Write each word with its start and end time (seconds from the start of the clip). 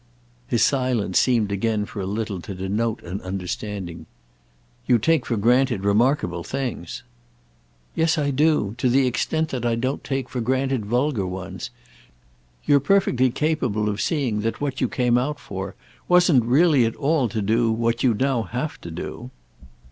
His 0.47 0.63
silence 0.63 1.19
seemed 1.19 1.51
again 1.51 1.85
for 1.85 2.01
a 2.01 2.07
little 2.07 2.41
to 2.41 2.55
denote 2.55 3.03
an 3.03 3.21
understanding. 3.21 4.07
"You 4.87 4.97
take 4.97 5.27
for 5.27 5.37
granted 5.37 5.83
remarkable 5.83 6.43
things." 6.43 7.03
"Yes, 7.93 8.17
I 8.17 8.31
do—to 8.31 8.89
the 8.89 9.05
extent 9.05 9.49
that 9.49 9.63
I 9.63 9.75
don't 9.75 10.03
take 10.03 10.27
for 10.27 10.41
granted 10.41 10.87
vulgar 10.87 11.27
ones. 11.27 11.69
You're 12.65 12.79
perfectly 12.79 13.29
capable 13.29 13.87
of 13.89 14.01
seeing 14.01 14.39
that 14.39 14.59
what 14.59 14.81
you 14.81 14.89
came 14.89 15.19
out 15.19 15.39
for 15.39 15.75
wasn't 16.07 16.45
really 16.45 16.83
at 16.87 16.95
all 16.95 17.29
to 17.29 17.39
do 17.43 17.71
what 17.71 18.01
you'd 18.01 18.21
now 18.21 18.41
have 18.41 18.81
to 18.81 18.89
do." 18.89 19.29